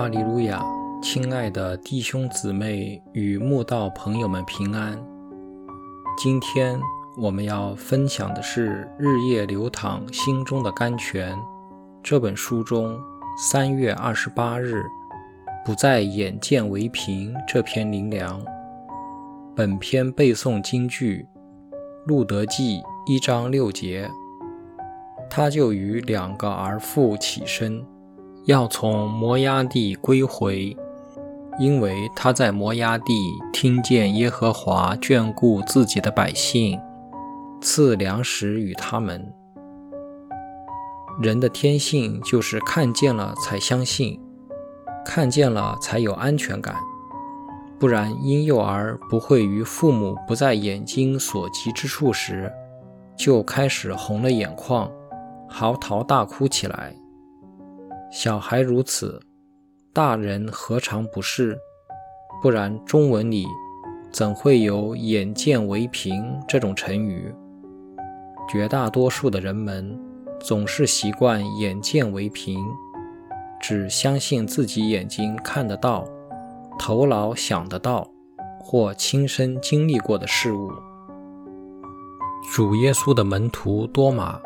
[0.00, 0.64] 哈利路亚，
[1.02, 4.98] 亲爱的弟兄姊妹与慕道朋友们平安。
[6.16, 6.80] 今天
[7.18, 11.36] 我们要分享的是《日夜流淌心中的甘泉》
[12.02, 12.98] 这本书中
[13.36, 14.84] 三月二十八日
[15.66, 18.42] “不再眼见为凭”这篇灵粮。
[19.54, 21.26] 本篇背诵金句：
[22.06, 24.10] 路德记一章六节。
[25.28, 27.84] 他就与两个儿妇起身。
[28.46, 30.76] 要从摩崖地归回，
[31.58, 33.14] 因为他在摩崖地
[33.52, 36.80] 听见耶和华眷顾自己的百姓，
[37.60, 39.32] 赐粮食与他们。
[41.20, 44.18] 人的天性就是看见了才相信，
[45.04, 46.74] 看见了才有安全感，
[47.78, 52.50] 不然婴幼儿不会于父母不在眼睛所及之处时，
[53.16, 54.90] 就开始红了眼眶，
[55.46, 56.96] 嚎啕大哭起来。
[58.10, 59.20] 小孩如此，
[59.92, 61.56] 大人何尝不是？
[62.42, 63.46] 不然中文里
[64.10, 67.32] 怎会有“眼见为凭”这种成语？
[68.48, 69.96] 绝大多数的人们
[70.40, 72.58] 总是习惯“眼见为凭”，
[73.62, 76.04] 只相信自己眼睛看得到、
[76.80, 78.10] 头脑想得到
[78.58, 80.72] 或亲身经历过的事物。
[82.52, 84.40] 主耶稣的门徒多马。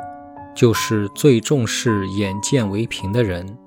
[0.54, 3.58] 就是最重视眼见为凭的人，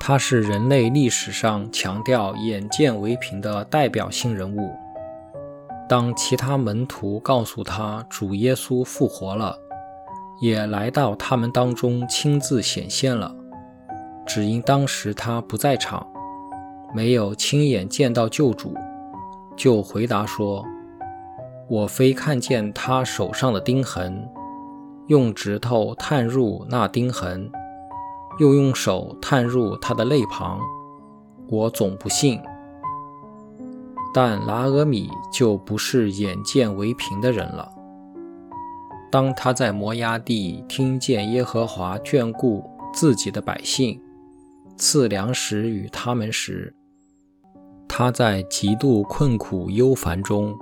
[0.00, 4.70] 他是人类历史上强调眼见为凭的代表性人物。
[5.86, 9.58] 当其他门徒告诉他主耶稣复活了，
[10.40, 13.34] 也来到他们当中亲自显现了，
[14.26, 16.06] 只因当时他不在场，
[16.94, 18.74] 没有亲眼见到救主，
[19.56, 20.64] 就回答说
[21.68, 24.26] ：“我非看见他手上的钉痕。”
[25.08, 27.50] 用指头探入那钉痕，
[28.38, 30.60] 又用手探入他的肋旁，
[31.48, 32.38] 我总不信。
[34.12, 37.70] 但拿俄米就不是眼见为凭的人了。
[39.10, 43.98] 当他在摩崖地听见耶和华眷顾自己的百姓，
[44.76, 46.74] 赐粮食与他们时，
[47.88, 50.54] 他在极度困苦忧烦中。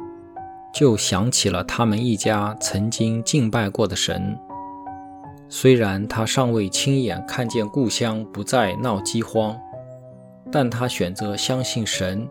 [0.79, 4.39] 就想起了他们一家曾经敬拜过的神。
[5.49, 9.59] 虽然他尚未亲眼看见故乡不再闹饥荒，
[10.53, 12.29] 但他选择相信神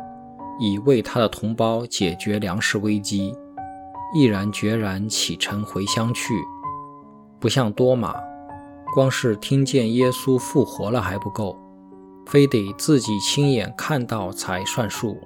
[0.59, 3.33] 以为他的同胞解决粮食危机，
[4.13, 6.35] 毅然决然启程回乡去。
[7.39, 8.13] 不像多马，
[8.93, 11.57] 光是听见耶稣复活了还不够，
[12.27, 15.17] 非得自己亲眼看到才算数。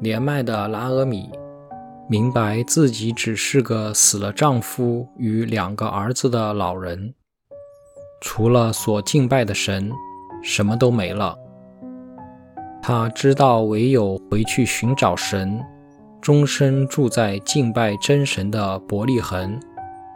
[0.00, 1.30] 年迈的拉阿米。
[2.10, 7.12] 明白自己只是个死了丈夫与两个儿子的老人，
[8.22, 9.92] 除了所敬拜的神，
[10.42, 11.36] 什么都没了。
[12.80, 15.62] 他知道，唯有回去寻找神，
[16.22, 19.60] 终身住在敬拜真神的伯利恒，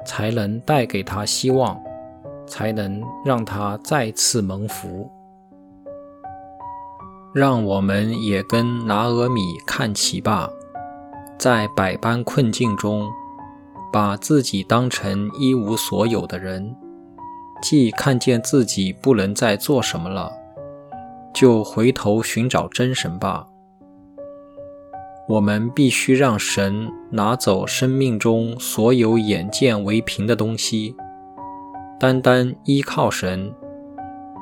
[0.06, 1.78] 才能带给他希望，
[2.46, 5.10] 才能让他再次蒙福。
[7.34, 10.48] 让我们也跟拿俄米看齐吧。
[11.42, 13.10] 在百般困境中，
[13.92, 16.76] 把自己当成一无所有的人，
[17.60, 20.30] 既看见自己不能再做什么了，
[21.34, 23.48] 就回头寻找真神吧。
[25.28, 30.94] 我们必须让神拿走生命中所有眼见为凭的东西，
[31.98, 33.52] 单单依靠神，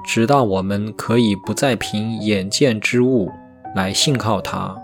[0.05, 3.31] 直到我们可以不再凭眼见之物
[3.75, 4.77] 来信靠他。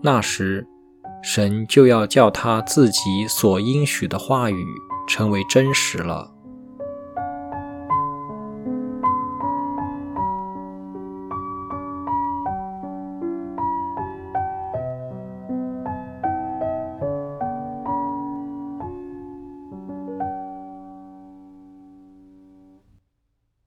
[0.00, 0.64] 那时。
[1.22, 4.64] 神就要叫他自己所应许的话语
[5.08, 6.35] 成为真实了。